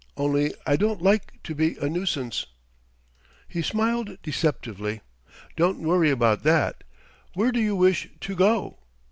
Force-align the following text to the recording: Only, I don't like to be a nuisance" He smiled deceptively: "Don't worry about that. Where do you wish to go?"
Only, 0.17 0.51
I 0.65 0.77
don't 0.77 0.99
like 0.99 1.43
to 1.43 1.53
be 1.53 1.77
a 1.77 1.87
nuisance" 1.87 2.47
He 3.47 3.61
smiled 3.61 4.17
deceptively: 4.23 5.01
"Don't 5.55 5.79
worry 5.83 6.09
about 6.09 6.41
that. 6.41 6.83
Where 7.35 7.51
do 7.51 7.61
you 7.61 7.75
wish 7.75 8.09
to 8.21 8.33
go?" 8.35 8.79